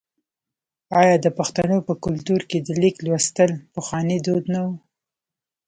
آیا 1.01 1.15
د 1.25 1.27
پښتنو 1.37 1.77
په 1.87 1.93
کلتور 2.03 2.41
کې 2.49 2.59
د 2.61 2.69
لیک 2.81 2.95
لوستل 3.05 3.51
پخوانی 3.73 4.17
دود 4.25 4.45
نه 4.53 4.61
و؟ 4.65 4.69